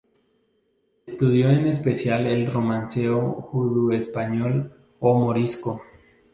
Estudió 1.05 1.51
en 1.51 1.67
especial 1.67 2.25
el 2.25 2.51
Romancero 2.51 3.33
judeoespañol 3.33 4.73
y 4.99 5.05
morisco. 5.05 5.83